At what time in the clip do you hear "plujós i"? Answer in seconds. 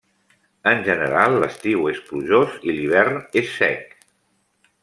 2.09-2.75